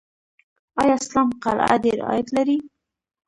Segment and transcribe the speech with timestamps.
[0.81, 2.57] آیا اسلام قلعه ډیر عاید لري؟